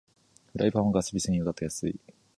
[0.53, 1.99] フライパンはガス火専用だと安い